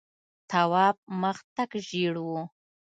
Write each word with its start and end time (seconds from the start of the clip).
تواب 0.49 0.97
مخ 1.21 1.37
تک 1.55 1.71
ژېړ 1.87 2.15
و. 2.27 2.29